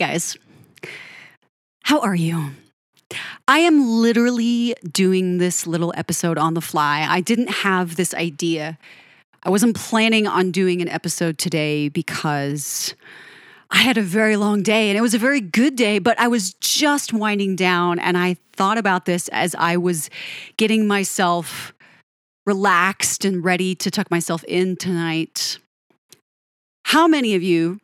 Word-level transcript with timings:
guys. 0.00 0.34
How 1.84 2.00
are 2.00 2.14
you? 2.14 2.52
I 3.46 3.58
am 3.58 3.86
literally 3.86 4.74
doing 4.90 5.36
this 5.36 5.66
little 5.66 5.92
episode 5.94 6.38
on 6.38 6.54
the 6.54 6.62
fly. 6.62 7.06
I 7.06 7.20
didn't 7.20 7.50
have 7.50 7.96
this 7.96 8.14
idea. 8.14 8.78
I 9.42 9.50
wasn't 9.50 9.76
planning 9.76 10.26
on 10.26 10.52
doing 10.52 10.80
an 10.80 10.88
episode 10.88 11.36
today 11.36 11.90
because 11.90 12.94
I 13.70 13.78
had 13.78 13.98
a 13.98 14.02
very 14.02 14.36
long 14.36 14.62
day 14.62 14.88
and 14.88 14.96
it 14.96 15.02
was 15.02 15.12
a 15.12 15.18
very 15.18 15.42
good 15.42 15.76
day, 15.76 15.98
but 15.98 16.18
I 16.18 16.28
was 16.28 16.54
just 16.54 17.12
winding 17.12 17.54
down 17.54 17.98
and 17.98 18.16
I 18.16 18.38
thought 18.54 18.78
about 18.78 19.04
this 19.04 19.28
as 19.28 19.54
I 19.54 19.76
was 19.76 20.08
getting 20.56 20.86
myself 20.86 21.74
relaxed 22.46 23.26
and 23.26 23.44
ready 23.44 23.74
to 23.74 23.90
tuck 23.90 24.10
myself 24.10 24.44
in 24.44 24.76
tonight. 24.76 25.58
How 26.86 27.06
many 27.06 27.34
of 27.34 27.42
you 27.42 27.80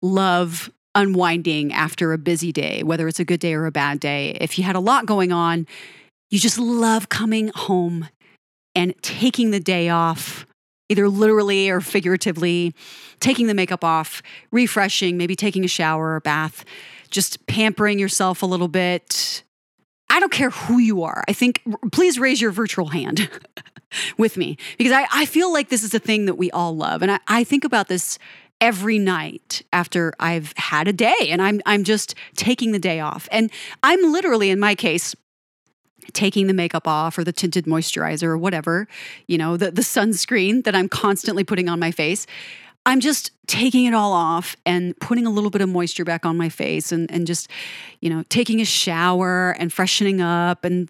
love 0.00 0.70
unwinding 0.98 1.72
after 1.72 2.12
a 2.12 2.18
busy 2.18 2.50
day, 2.50 2.82
whether 2.82 3.06
it's 3.06 3.20
a 3.20 3.24
good 3.24 3.38
day 3.38 3.54
or 3.54 3.66
a 3.66 3.70
bad 3.70 4.00
day. 4.00 4.36
If 4.40 4.58
you 4.58 4.64
had 4.64 4.74
a 4.74 4.80
lot 4.80 5.06
going 5.06 5.30
on, 5.30 5.66
you 6.28 6.40
just 6.40 6.58
love 6.58 7.08
coming 7.08 7.52
home 7.54 8.08
and 8.74 8.94
taking 9.00 9.52
the 9.52 9.60
day 9.60 9.90
off, 9.90 10.44
either 10.88 11.08
literally 11.08 11.70
or 11.70 11.80
figuratively, 11.80 12.74
taking 13.20 13.46
the 13.46 13.54
makeup 13.54 13.84
off, 13.84 14.22
refreshing, 14.50 15.16
maybe 15.16 15.36
taking 15.36 15.64
a 15.64 15.68
shower 15.68 16.14
or 16.16 16.20
bath, 16.20 16.64
just 17.10 17.46
pampering 17.46 18.00
yourself 18.00 18.42
a 18.42 18.46
little 18.46 18.68
bit. 18.68 19.44
I 20.10 20.18
don't 20.18 20.32
care 20.32 20.50
who 20.50 20.78
you 20.78 21.04
are. 21.04 21.22
I 21.28 21.32
think, 21.32 21.62
please 21.92 22.18
raise 22.18 22.40
your 22.40 22.50
virtual 22.50 22.88
hand 22.88 23.30
with 24.18 24.36
me 24.36 24.58
because 24.78 24.92
I, 24.92 25.06
I 25.12 25.26
feel 25.26 25.52
like 25.52 25.68
this 25.68 25.84
is 25.84 25.94
a 25.94 26.00
thing 26.00 26.26
that 26.26 26.34
we 26.34 26.50
all 26.50 26.74
love. 26.74 27.02
And 27.02 27.12
I, 27.12 27.20
I 27.28 27.44
think 27.44 27.64
about 27.64 27.86
this 27.86 28.18
every 28.60 28.98
night 28.98 29.62
after 29.72 30.12
I've 30.18 30.52
had 30.56 30.88
a 30.88 30.92
day 30.92 31.28
and 31.30 31.40
I'm 31.40 31.60
I'm 31.66 31.84
just 31.84 32.14
taking 32.36 32.72
the 32.72 32.78
day 32.78 33.00
off. 33.00 33.28
And 33.30 33.50
I'm 33.82 34.12
literally 34.12 34.50
in 34.50 34.60
my 34.60 34.74
case 34.74 35.14
taking 36.12 36.46
the 36.46 36.54
makeup 36.54 36.88
off 36.88 37.18
or 37.18 37.24
the 37.24 37.32
tinted 37.32 37.66
moisturizer 37.66 38.24
or 38.24 38.38
whatever, 38.38 38.88
you 39.26 39.38
know, 39.38 39.56
the 39.56 39.70
the 39.70 39.82
sunscreen 39.82 40.64
that 40.64 40.74
I'm 40.74 40.88
constantly 40.88 41.44
putting 41.44 41.68
on 41.68 41.78
my 41.78 41.90
face. 41.90 42.26
I'm 42.86 43.00
just 43.00 43.32
taking 43.46 43.84
it 43.84 43.92
all 43.92 44.12
off 44.12 44.56
and 44.64 44.98
putting 44.98 45.26
a 45.26 45.30
little 45.30 45.50
bit 45.50 45.60
of 45.60 45.68
moisture 45.68 46.04
back 46.04 46.24
on 46.24 46.38
my 46.38 46.48
face 46.48 46.90
and, 46.90 47.10
and 47.10 47.26
just, 47.26 47.50
you 48.00 48.08
know, 48.08 48.24
taking 48.30 48.62
a 48.62 48.64
shower 48.64 49.50
and 49.58 49.70
freshening 49.70 50.22
up 50.22 50.64
and 50.64 50.88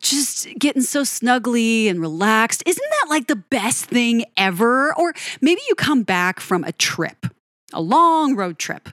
just 0.00 0.48
getting 0.58 0.82
so 0.82 1.02
snuggly 1.02 1.88
and 1.88 2.00
relaxed. 2.00 2.62
Isn't 2.66 2.90
that 2.90 3.10
like 3.10 3.26
the 3.26 3.36
best 3.36 3.84
thing 3.84 4.24
ever? 4.36 4.94
Or 4.96 5.12
maybe 5.40 5.60
you 5.68 5.74
come 5.74 6.02
back 6.02 6.40
from 6.40 6.64
a 6.64 6.72
trip, 6.72 7.26
a 7.72 7.80
long 7.80 8.34
road 8.34 8.58
trip, 8.58 8.88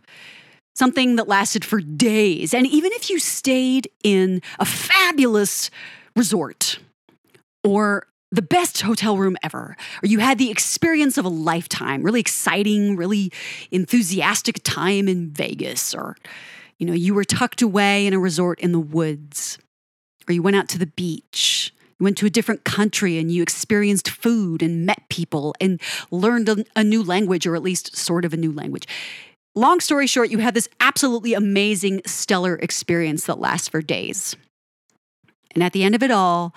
something 0.76 1.16
that 1.16 1.28
lasted 1.28 1.64
for 1.66 1.80
days. 1.80 2.54
And 2.54 2.68
even 2.68 2.92
if 2.94 3.10
you 3.10 3.20
stayed 3.20 3.90
in 4.04 4.42
a 4.60 4.66
fabulous 4.66 5.72
resort 6.16 6.80
or 7.64 8.08
the 8.32 8.42
best 8.42 8.82
hotel 8.82 9.18
room 9.18 9.38
ever, 9.42 9.78
or 10.04 10.08
you 10.08 10.20
had 10.20 10.38
the 10.38 10.52
experience 10.52 11.18
of 11.18 11.24
a 11.24 11.30
lifetime, 11.30 12.04
really 12.04 12.20
exciting, 12.20 12.98
really 12.98 13.32
enthusiastic 13.72 14.60
time 14.64 15.08
in 15.08 15.30
Vegas, 15.32 15.96
or 15.96 16.18
you 16.78 16.86
know, 16.86 16.94
you 16.94 17.14
were 17.14 17.24
tucked 17.24 17.62
away 17.62 18.06
in 18.06 18.14
a 18.14 18.20
resort 18.20 18.60
in 18.60 18.74
the 18.74 18.80
woods 18.80 19.58
or 20.28 20.34
you 20.34 20.42
went 20.42 20.56
out 20.56 20.68
to 20.70 20.78
the 20.78 20.88
beach. 20.88 21.74
You 22.00 22.04
went 22.04 22.18
to 22.18 22.26
a 22.26 22.30
different 22.30 22.64
country 22.64 23.18
and 23.18 23.32
you 23.32 23.42
experienced 23.42 24.10
food 24.10 24.62
and 24.62 24.86
met 24.86 25.10
people 25.10 25.56
and 25.60 25.82
learned 26.12 26.50
a, 26.50 26.66
a 26.76 26.84
new 26.84 27.04
language, 27.04 27.48
or 27.48 27.56
at 27.56 27.64
least 27.64 27.96
sort 27.96 28.26
of 28.26 28.34
a 28.34 28.38
new 28.38 28.52
language. 28.52 28.88
Long 29.56 29.80
story 29.80 30.06
short, 30.06 30.30
you 30.30 30.38
had 30.38 30.54
this 30.54 30.70
absolutely 30.80 31.34
amazing, 31.34 32.02
stellar 32.06 32.56
experience 32.58 33.26
that 33.26 33.40
lasts 33.40 33.68
for 33.68 33.82
days. 33.82 34.36
And 35.56 35.64
at 35.64 35.74
the 35.74 35.84
end 35.84 35.96
of 35.96 36.04
it 36.04 36.12
all, 36.12 36.54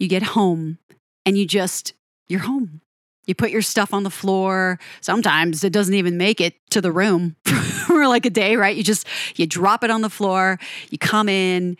you 0.00 0.08
get 0.08 0.24
home 0.24 0.78
and 1.24 1.38
you 1.38 1.46
just, 1.46 1.92
you're 2.28 2.40
home. 2.40 2.80
You 3.26 3.34
put 3.34 3.50
your 3.50 3.62
stuff 3.62 3.94
on 3.94 4.02
the 4.02 4.10
floor. 4.10 4.80
Sometimes 5.00 5.62
it 5.62 5.72
doesn't 5.72 5.94
even 5.94 6.16
make 6.16 6.40
it 6.40 6.54
to 6.70 6.80
the 6.80 6.90
room 6.90 7.36
for 7.44 8.08
like 8.08 8.26
a 8.26 8.30
day, 8.30 8.56
right? 8.56 8.74
You 8.74 8.82
just, 8.82 9.06
you 9.36 9.46
drop 9.46 9.84
it 9.84 9.90
on 9.90 10.00
the 10.00 10.10
floor, 10.10 10.58
you 10.90 10.98
come 10.98 11.28
in, 11.28 11.76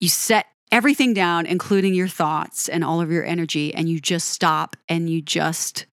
you 0.00 0.08
set 0.08 0.46
everything 0.72 1.12
down, 1.14 1.46
including 1.46 1.94
your 1.94 2.08
thoughts 2.08 2.68
and 2.68 2.84
all 2.84 3.00
of 3.00 3.10
your 3.10 3.24
energy, 3.24 3.74
and 3.74 3.88
you 3.88 4.00
just 4.00 4.30
stop 4.30 4.76
and 4.88 5.10
you 5.10 5.20
just 5.20 5.86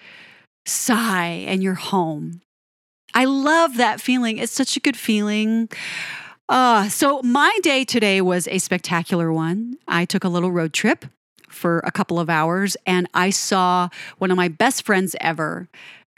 sigh 0.66 1.46
and 1.48 1.64
you're 1.64 1.74
home. 1.76 2.42
I 3.14 3.26
love 3.26 3.78
that 3.78 4.02
feeling. 4.02 4.38
It's 4.38 4.52
such 4.52 4.78
a 4.78 4.80
good 4.80 4.98
feeling. 4.98 5.70
Uh, 6.50 6.88
so, 6.90 7.22
my 7.24 7.58
day 7.62 7.84
today 7.84 8.22
was 8.22 8.48
a 8.48 8.60
spectacular 8.60 9.34
one. 9.34 9.78
I 9.88 10.06
took 10.06 10.24
a 10.24 10.30
little 10.30 10.52
road 10.52 10.74
trip 10.74 11.06
for 11.50 11.80
a 11.80 11.92
couple 11.92 12.20
of 12.20 12.30
hours 12.30 12.78
and 12.86 13.08
I 13.14 13.32
saw 13.32 13.90
one 14.18 14.32
of 14.32 14.38
my 14.38 14.48
best 14.48 14.86
friends 14.86 15.16
ever 15.20 15.68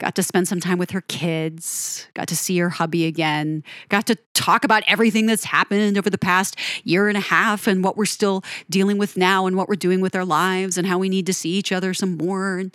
got 0.00 0.16
to 0.16 0.22
spend 0.22 0.48
some 0.48 0.58
time 0.58 0.78
with 0.78 0.90
her 0.90 1.02
kids, 1.02 2.08
got 2.14 2.26
to 2.28 2.34
see 2.34 2.58
her 2.58 2.70
hubby 2.70 3.04
again, 3.06 3.62
got 3.88 4.06
to 4.06 4.16
talk 4.34 4.64
about 4.64 4.82
everything 4.86 5.26
that's 5.26 5.44
happened 5.44 5.96
over 5.96 6.10
the 6.10 6.18
past 6.18 6.56
year 6.82 7.08
and 7.08 7.16
a 7.16 7.20
half 7.20 7.68
and 7.68 7.84
what 7.84 7.96
we're 7.96 8.06
still 8.06 8.42
dealing 8.68 8.98
with 8.98 9.16
now 9.16 9.46
and 9.46 9.56
what 9.56 9.68
we're 9.68 9.76
doing 9.76 10.00
with 10.00 10.16
our 10.16 10.24
lives 10.24 10.76
and 10.76 10.86
how 10.86 10.98
we 10.98 11.08
need 11.08 11.26
to 11.26 11.34
see 11.34 11.50
each 11.50 11.70
other 11.70 11.94
some 11.94 12.16
more. 12.16 12.58
And 12.58 12.74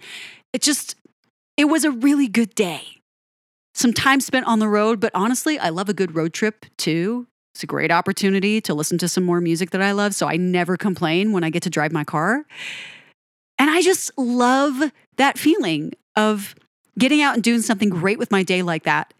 it 0.54 0.62
just, 0.62 0.96
it 1.58 1.66
was 1.66 1.84
a 1.84 1.92
really 1.92 2.28
good 2.28 2.56
day. 2.56 2.84
Some 3.74 3.92
time 3.92 4.22
spent 4.22 4.46
on 4.46 4.60
the 4.60 4.70
road, 4.70 5.02
but 5.02 5.12
honestly, 5.14 5.60
I 5.60 5.70
love 5.70 5.90
a 5.90 5.94
good 5.94 6.16
road 6.16 6.32
trip 6.32 6.66
too. 6.78 7.28
It's 7.56 7.64
a 7.64 7.68
great 7.68 7.92
opportunity 7.92 8.62
to 8.62 8.74
listen 8.74 8.98
to 9.00 9.10
some 9.10 9.24
more 9.24 9.42
music 9.42 9.72
that 9.72 9.82
I 9.82 9.94
love. 9.94 10.14
So 10.14 10.28
I 10.28 10.38
never 10.38 10.78
complain 10.78 11.32
when 11.32 11.44
I 11.44 11.50
get 11.50 11.64
to 11.64 11.70
drive 11.70 11.92
my 11.92 12.04
car. 12.04 12.46
And 13.58 13.70
I 13.70 13.82
just 13.82 14.12
love 14.18 14.92
that 15.18 15.38
feeling 15.38 15.94
of 16.16 16.56
getting 16.98 17.22
out 17.22 17.36
and 17.36 17.44
doing 17.44 17.62
something 17.62 17.90
great 17.90 18.20
with 18.20 18.32
my 18.32 18.44
day 18.44 18.62
like 18.62 18.84
that. 18.84 19.14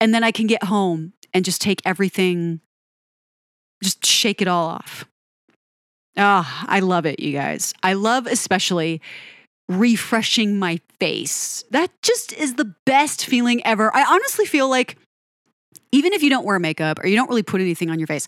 And 0.00 0.14
then 0.14 0.24
I 0.24 0.30
can 0.30 0.46
get 0.46 0.64
home 0.64 1.12
and 1.32 1.44
just 1.44 1.60
take 1.60 1.80
everything, 1.84 2.60
just 3.82 4.04
shake 4.04 4.42
it 4.42 4.48
all 4.48 4.66
off. 4.66 5.06
Ah, 6.16 6.62
oh, 6.62 6.66
I 6.68 6.80
love 6.80 7.04
it, 7.04 7.20
you 7.20 7.32
guys. 7.32 7.74
I 7.82 7.92
love 7.92 8.26
especially 8.26 9.02
refreshing 9.68 10.58
my 10.58 10.80
face. 10.98 11.64
That 11.70 11.90
just 12.02 12.32
is 12.32 12.54
the 12.54 12.74
best 12.84 13.26
feeling 13.26 13.64
ever. 13.66 13.94
I 13.94 14.04
honestly 14.04 14.46
feel 14.46 14.70
like 14.70 14.96
even 15.92 16.12
if 16.12 16.22
you 16.22 16.30
don't 16.30 16.44
wear 16.44 16.58
makeup 16.58 16.98
or 17.02 17.06
you 17.06 17.16
don't 17.16 17.28
really 17.28 17.42
put 17.42 17.60
anything 17.60 17.90
on 17.90 17.98
your 17.98 18.06
face, 18.06 18.26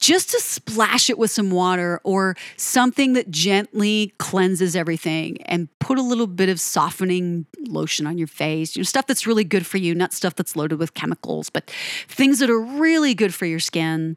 just 0.00 0.30
to 0.30 0.40
splash 0.40 1.10
it 1.10 1.18
with 1.18 1.30
some 1.30 1.50
water 1.50 2.00
or 2.04 2.36
something 2.56 3.12
that 3.12 3.30
gently 3.30 4.12
cleanses 4.18 4.74
everything 4.74 5.40
and 5.42 5.68
put 5.80 5.98
a 5.98 6.02
little 6.02 6.26
bit 6.26 6.48
of 6.48 6.58
softening 6.58 7.46
lotion 7.60 8.06
on 8.06 8.18
your 8.18 8.26
face, 8.26 8.74
you 8.74 8.80
know, 8.80 8.84
stuff 8.84 9.06
that's 9.06 9.26
really 9.26 9.44
good 9.44 9.66
for 9.66 9.78
you, 9.78 9.94
not 9.94 10.12
stuff 10.12 10.34
that's 10.34 10.56
loaded 10.56 10.78
with 10.78 10.94
chemicals, 10.94 11.50
but 11.50 11.70
things 12.08 12.38
that 12.38 12.50
are 12.50 12.60
really 12.60 13.14
good 13.14 13.34
for 13.34 13.46
your 13.46 13.60
skin. 13.60 14.16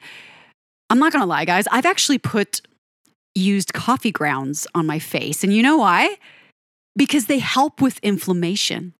I'm 0.90 1.00
not 1.00 1.12
gonna 1.12 1.26
lie, 1.26 1.46
guys, 1.46 1.66
I've 1.72 1.86
actually 1.86 2.18
put 2.18 2.62
used 3.36 3.74
coffee 3.74 4.12
grounds 4.12 4.68
on 4.74 4.86
my 4.86 5.00
face. 5.00 5.44
And 5.44 5.54
you 5.54 5.62
know 5.62 5.78
why? 5.78 6.18
Because 6.96 7.28
they 7.28 7.40
help 7.40 7.82
with 7.82 8.00
inflammation. 8.00 8.94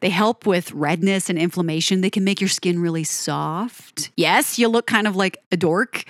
They 0.00 0.10
help 0.10 0.46
with 0.46 0.72
redness 0.72 1.28
and 1.30 1.38
inflammation. 1.38 2.00
They 2.00 2.10
can 2.10 2.24
make 2.24 2.40
your 2.40 2.48
skin 2.48 2.80
really 2.80 3.04
soft. 3.04 4.10
Yes, 4.16 4.58
you 4.58 4.68
look 4.68 4.86
kind 4.86 5.06
of 5.06 5.16
like 5.16 5.38
a 5.52 5.56
dork. 5.56 6.04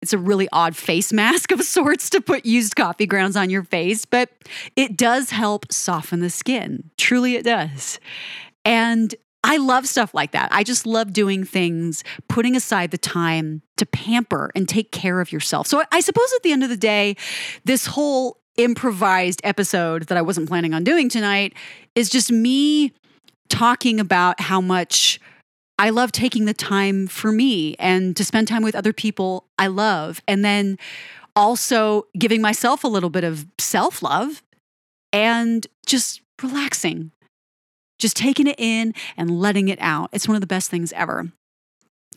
It's 0.00 0.12
a 0.12 0.18
really 0.18 0.48
odd 0.52 0.76
face 0.76 1.12
mask 1.12 1.50
of 1.52 1.62
sorts 1.62 2.10
to 2.10 2.20
put 2.20 2.46
used 2.46 2.76
coffee 2.76 3.06
grounds 3.06 3.36
on 3.36 3.50
your 3.50 3.64
face, 3.64 4.04
but 4.04 4.30
it 4.76 4.96
does 4.96 5.30
help 5.30 5.72
soften 5.72 6.20
the 6.20 6.30
skin. 6.30 6.90
Truly, 6.96 7.36
it 7.36 7.44
does. 7.44 7.98
And 8.64 9.14
I 9.44 9.56
love 9.58 9.86
stuff 9.86 10.14
like 10.14 10.32
that. 10.32 10.48
I 10.52 10.64
just 10.64 10.86
love 10.86 11.12
doing 11.12 11.44
things, 11.44 12.02
putting 12.28 12.56
aside 12.56 12.90
the 12.90 12.98
time 12.98 13.62
to 13.76 13.86
pamper 13.86 14.50
and 14.54 14.68
take 14.68 14.90
care 14.90 15.20
of 15.20 15.30
yourself. 15.32 15.66
So 15.68 15.82
I 15.92 16.00
suppose 16.00 16.32
at 16.34 16.42
the 16.42 16.52
end 16.52 16.64
of 16.64 16.68
the 16.68 16.76
day, 16.76 17.16
this 17.64 17.86
whole 17.86 18.38
improvised 18.56 19.40
episode 19.44 20.04
that 20.04 20.18
I 20.18 20.22
wasn't 20.22 20.48
planning 20.48 20.74
on 20.74 20.82
doing 20.82 21.08
tonight 21.08 21.54
is 21.94 22.10
just 22.10 22.32
me 22.32 22.92
talking 23.48 24.00
about 24.00 24.40
how 24.40 24.60
much 24.60 25.20
I 25.78 25.90
love 25.90 26.10
taking 26.12 26.44
the 26.44 26.54
time 26.54 27.06
for 27.06 27.30
me 27.30 27.76
and 27.78 28.16
to 28.16 28.24
spend 28.24 28.48
time 28.48 28.62
with 28.62 28.74
other 28.74 28.92
people 28.92 29.46
I 29.58 29.68
love. 29.68 30.20
And 30.26 30.44
then 30.44 30.78
also 31.36 32.06
giving 32.18 32.40
myself 32.40 32.82
a 32.82 32.88
little 32.88 33.10
bit 33.10 33.24
of 33.24 33.46
self 33.58 34.02
love 34.02 34.42
and 35.12 35.66
just 35.86 36.20
relaxing, 36.42 37.12
just 37.98 38.16
taking 38.16 38.46
it 38.46 38.58
in 38.58 38.92
and 39.16 39.40
letting 39.40 39.68
it 39.68 39.78
out. 39.80 40.10
It's 40.12 40.26
one 40.26 40.34
of 40.34 40.40
the 40.40 40.46
best 40.46 40.70
things 40.70 40.92
ever. 40.92 41.30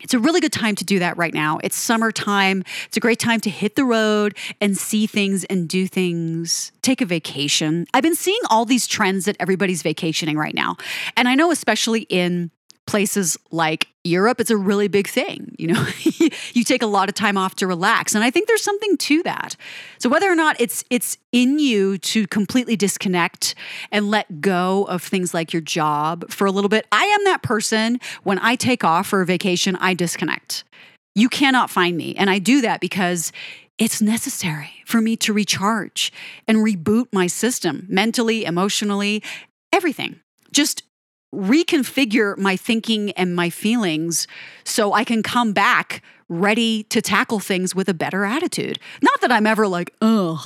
It's 0.00 0.14
a 0.14 0.18
really 0.18 0.40
good 0.40 0.52
time 0.52 0.74
to 0.76 0.84
do 0.84 0.98
that 0.98 1.16
right 1.16 1.32
now. 1.32 1.58
It's 1.62 1.76
summertime. 1.76 2.64
It's 2.86 2.96
a 2.96 3.00
great 3.00 3.20
time 3.20 3.40
to 3.40 3.50
hit 3.50 3.76
the 3.76 3.84
road 3.84 4.36
and 4.60 4.76
see 4.76 5.06
things 5.06 5.44
and 5.44 5.68
do 5.68 5.86
things. 5.86 6.72
Take 6.82 7.00
a 7.00 7.06
vacation. 7.06 7.86
I've 7.94 8.02
been 8.02 8.16
seeing 8.16 8.40
all 8.50 8.64
these 8.64 8.86
trends 8.86 9.26
that 9.26 9.36
everybody's 9.38 9.82
vacationing 9.82 10.36
right 10.36 10.54
now. 10.54 10.76
And 11.16 11.28
I 11.28 11.36
know, 11.36 11.52
especially 11.52 12.02
in 12.08 12.50
places 12.86 13.36
like 13.50 13.88
Europe, 14.04 14.40
it's 14.40 14.50
a 14.50 14.56
really 14.56 14.88
big 14.88 15.08
thing. 15.08 15.54
You 15.58 15.68
know, 15.68 15.86
you 16.52 16.64
take 16.64 16.82
a 16.82 16.86
lot 16.86 17.08
of 17.08 17.14
time 17.14 17.36
off 17.36 17.54
to 17.56 17.66
relax. 17.66 18.14
And 18.14 18.24
I 18.24 18.30
think 18.30 18.48
there's 18.48 18.64
something 18.64 18.96
to 18.96 19.22
that. 19.22 19.56
So 19.98 20.08
whether 20.08 20.30
or 20.30 20.34
not 20.34 20.60
it's 20.60 20.84
it's 20.90 21.16
in 21.30 21.58
you 21.58 21.98
to 21.98 22.26
completely 22.26 22.76
disconnect 22.76 23.54
and 23.90 24.10
let 24.10 24.40
go 24.40 24.84
of 24.84 25.02
things 25.02 25.32
like 25.32 25.52
your 25.52 25.62
job 25.62 26.28
for 26.30 26.46
a 26.46 26.50
little 26.50 26.68
bit, 26.68 26.86
I 26.90 27.04
am 27.04 27.24
that 27.24 27.42
person. 27.42 28.00
When 28.24 28.38
I 28.40 28.56
take 28.56 28.84
off 28.84 29.06
for 29.06 29.20
a 29.20 29.26
vacation, 29.26 29.76
I 29.76 29.94
disconnect. 29.94 30.64
You 31.14 31.28
cannot 31.28 31.70
find 31.70 31.96
me. 31.96 32.14
And 32.16 32.30
I 32.30 32.38
do 32.38 32.62
that 32.62 32.80
because 32.80 33.32
it's 33.78 34.02
necessary 34.02 34.70
for 34.86 35.00
me 35.00 35.16
to 35.16 35.32
recharge 35.32 36.12
and 36.48 36.58
reboot 36.58 37.06
my 37.12 37.26
system 37.26 37.86
mentally, 37.88 38.44
emotionally, 38.44 39.22
everything. 39.72 40.20
Just 40.52 40.82
reconfigure 41.34 42.36
my 42.36 42.56
thinking 42.56 43.10
and 43.12 43.34
my 43.34 43.50
feelings 43.50 44.26
so 44.64 44.92
I 44.92 45.04
can 45.04 45.22
come 45.22 45.52
back 45.52 46.02
ready 46.28 46.84
to 46.84 47.02
tackle 47.02 47.40
things 47.40 47.74
with 47.74 47.88
a 47.88 47.94
better 47.94 48.24
attitude. 48.24 48.78
Not 49.02 49.20
that 49.20 49.32
I'm 49.32 49.46
ever 49.46 49.66
like, 49.66 49.94
ugh, 50.00 50.40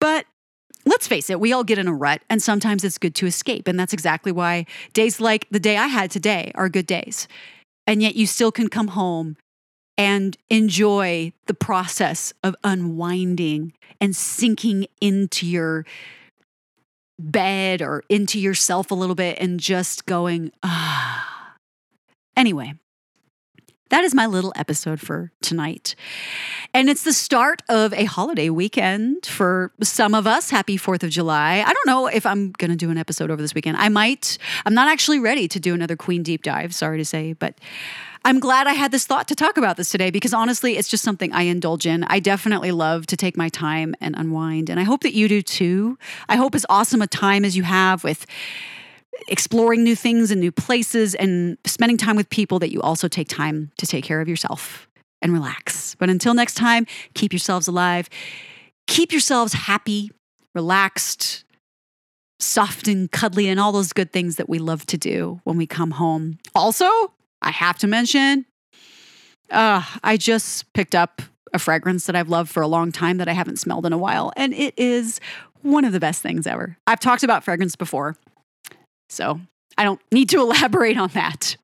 but 0.00 0.26
let's 0.84 1.08
face 1.08 1.30
it, 1.30 1.40
we 1.40 1.52
all 1.52 1.64
get 1.64 1.78
in 1.78 1.88
a 1.88 1.94
rut 1.94 2.22
and 2.28 2.42
sometimes 2.42 2.84
it's 2.84 2.98
good 2.98 3.14
to 3.16 3.26
escape. 3.26 3.68
And 3.68 3.78
that's 3.78 3.92
exactly 3.92 4.32
why 4.32 4.66
days 4.92 5.20
like 5.20 5.46
the 5.50 5.60
day 5.60 5.76
I 5.76 5.86
had 5.86 6.10
today 6.10 6.52
are 6.54 6.68
good 6.68 6.86
days. 6.86 7.28
And 7.86 8.02
yet 8.02 8.16
you 8.16 8.26
still 8.26 8.52
can 8.52 8.68
come 8.68 8.88
home 8.88 9.36
and 9.96 10.36
enjoy 10.50 11.32
the 11.46 11.54
process 11.54 12.32
of 12.42 12.56
unwinding 12.64 13.72
and 14.00 14.16
sinking 14.16 14.86
into 15.00 15.46
your 15.46 15.86
bed 17.18 17.82
or 17.82 18.02
into 18.08 18.40
yourself 18.40 18.90
a 18.90 18.94
little 18.94 19.14
bit 19.14 19.38
and 19.40 19.60
just 19.60 20.06
going, 20.06 20.50
ah. 20.62 21.56
Anyway, 22.36 22.74
that 23.90 24.02
is 24.02 24.14
my 24.14 24.26
little 24.26 24.52
episode 24.56 25.00
for 25.00 25.30
tonight. 25.40 25.94
And 26.72 26.90
it's 26.90 27.04
the 27.04 27.12
start 27.12 27.62
of 27.68 27.92
a 27.92 28.04
holiday 28.04 28.50
weekend 28.50 29.26
for 29.26 29.72
some 29.82 30.14
of 30.14 30.26
us. 30.26 30.50
Happy 30.50 30.76
4th 30.76 31.04
of 31.04 31.10
July. 31.10 31.62
I 31.64 31.72
don't 31.72 31.86
know 31.86 32.08
if 32.08 32.26
I'm 32.26 32.50
going 32.52 32.72
to 32.72 32.76
do 32.76 32.90
an 32.90 32.98
episode 32.98 33.30
over 33.30 33.40
this 33.40 33.54
weekend. 33.54 33.76
I 33.76 33.88
might. 33.88 34.38
I'm 34.66 34.74
not 34.74 34.88
actually 34.88 35.20
ready 35.20 35.46
to 35.46 35.60
do 35.60 35.74
another 35.74 35.96
Queen 35.96 36.24
deep 36.24 36.42
dive, 36.42 36.74
sorry 36.74 36.98
to 36.98 37.04
say, 37.04 37.34
but 37.34 37.60
I'm 38.26 38.40
glad 38.40 38.66
I 38.66 38.72
had 38.72 38.90
this 38.90 39.06
thought 39.06 39.28
to 39.28 39.34
talk 39.34 39.58
about 39.58 39.76
this 39.76 39.90
today 39.90 40.10
because 40.10 40.32
honestly, 40.32 40.78
it's 40.78 40.88
just 40.88 41.04
something 41.04 41.30
I 41.34 41.42
indulge 41.42 41.86
in. 41.86 42.04
I 42.04 42.20
definitely 42.20 42.72
love 42.72 43.06
to 43.08 43.18
take 43.18 43.36
my 43.36 43.50
time 43.50 43.94
and 44.00 44.14
unwind. 44.16 44.70
And 44.70 44.80
I 44.80 44.82
hope 44.82 45.02
that 45.02 45.12
you 45.12 45.28
do 45.28 45.42
too. 45.42 45.98
I 46.26 46.36
hope 46.36 46.54
as 46.54 46.64
awesome 46.70 47.02
a 47.02 47.06
time 47.06 47.44
as 47.44 47.54
you 47.54 47.64
have 47.64 48.02
with 48.02 48.24
exploring 49.28 49.84
new 49.84 49.94
things 49.94 50.30
and 50.30 50.40
new 50.40 50.50
places 50.50 51.14
and 51.14 51.58
spending 51.66 51.98
time 51.98 52.16
with 52.16 52.30
people 52.30 52.58
that 52.60 52.72
you 52.72 52.80
also 52.80 53.08
take 53.08 53.28
time 53.28 53.70
to 53.76 53.86
take 53.86 54.04
care 54.04 54.22
of 54.22 54.28
yourself 54.28 54.88
and 55.20 55.32
relax. 55.32 55.94
But 55.96 56.08
until 56.08 56.32
next 56.32 56.54
time, 56.54 56.86
keep 57.12 57.30
yourselves 57.30 57.68
alive, 57.68 58.08
keep 58.86 59.12
yourselves 59.12 59.52
happy, 59.52 60.10
relaxed, 60.54 61.44
soft 62.40 62.88
and 62.88 63.10
cuddly, 63.12 63.48
and 63.48 63.60
all 63.60 63.72
those 63.72 63.92
good 63.92 64.12
things 64.12 64.36
that 64.36 64.48
we 64.48 64.58
love 64.58 64.86
to 64.86 64.96
do 64.96 65.40
when 65.44 65.58
we 65.58 65.66
come 65.66 65.92
home. 65.92 66.38
Also, 66.54 66.88
I 67.44 67.50
have 67.50 67.78
to 67.78 67.86
mention, 67.86 68.46
uh, 69.50 69.84
I 70.02 70.16
just 70.16 70.72
picked 70.72 70.94
up 70.94 71.22
a 71.52 71.58
fragrance 71.58 72.06
that 72.06 72.16
I've 72.16 72.28
loved 72.28 72.50
for 72.50 72.62
a 72.62 72.66
long 72.66 72.90
time 72.90 73.18
that 73.18 73.28
I 73.28 73.32
haven't 73.32 73.58
smelled 73.58 73.86
in 73.86 73.92
a 73.92 73.98
while, 73.98 74.32
and 74.36 74.52
it 74.54 74.74
is 74.76 75.20
one 75.62 75.84
of 75.84 75.92
the 75.92 76.00
best 76.00 76.22
things 76.22 76.46
ever. 76.46 76.76
I've 76.86 77.00
talked 77.00 77.22
about 77.22 77.44
fragrance 77.44 77.76
before, 77.76 78.16
so 79.08 79.38
I 79.78 79.84
don't 79.84 80.00
need 80.10 80.30
to 80.30 80.40
elaborate 80.40 80.96
on 80.96 81.10
that. 81.10 81.56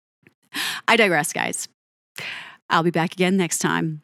I 0.86 0.96
digress, 0.96 1.32
guys. 1.32 1.66
I'll 2.68 2.82
be 2.82 2.90
back 2.90 3.14
again 3.14 3.36
next 3.36 3.58
time. 3.58 4.02